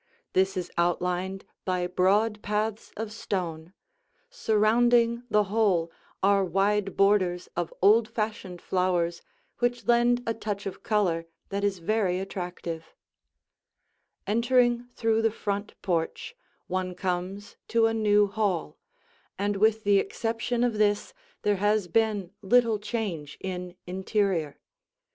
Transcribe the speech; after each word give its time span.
This 0.33 0.57
is 0.57 0.71
outlined 0.79 1.45
by 1.63 1.85
broad 1.85 2.41
paths 2.41 2.91
of 2.97 3.11
stone; 3.11 3.71
surrounding 4.31 5.21
the 5.29 5.43
whole 5.43 5.91
are 6.23 6.43
wide 6.43 6.97
borders 6.97 7.47
of 7.55 7.71
old 7.83 8.09
fashioned 8.09 8.63
flowers 8.63 9.21
which 9.59 9.85
lend 9.85 10.23
a 10.25 10.33
touch 10.33 10.65
of 10.65 10.81
color 10.81 11.27
that 11.49 11.63
is 11.63 11.77
very 11.77 12.19
attractive. 12.19 12.95
[Illustration: 14.27 14.39
The 14.41 14.47
Stairway] 14.47 14.63
Entering 14.71 14.89
through 14.95 15.21
the 15.21 15.29
front 15.29 15.79
porch, 15.83 16.35
one 16.65 16.95
comes 16.95 17.57
to 17.67 17.85
a 17.85 17.93
new 17.93 18.25
hall, 18.25 18.79
and 19.37 19.55
with 19.57 19.83
the 19.83 19.99
exception 19.99 20.63
of 20.63 20.79
this, 20.79 21.13
there 21.43 21.57
has 21.57 21.87
been 21.87 22.31
little 22.41 22.79
change 22.79 23.37
in 23.39 23.75
interior. 23.85 24.57